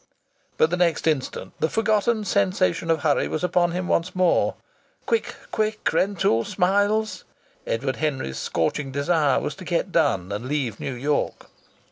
But 0.57 0.71
the 0.71 0.77
next 0.77 1.05
instant 1.05 1.53
the 1.59 1.69
forgotten 1.69 2.25
sensation 2.25 2.89
of 2.89 3.01
hurry 3.03 3.27
was 3.27 3.43
upon 3.43 3.69
him 3.71 3.87
once 3.87 4.15
more. 4.15 4.55
Quick, 5.05 5.35
quick, 5.51 5.87
Rentoul 5.93 6.43
Smiles! 6.43 7.23
Edward 7.67 7.97
Henry's 7.97 8.39
scorching 8.39 8.91
desire 8.91 9.39
was 9.39 9.53
to 9.57 9.63
get 9.63 9.91
done 9.91 10.31
and 10.31 10.47
leave 10.47 10.79
New 10.79 10.95
York. 10.95 11.45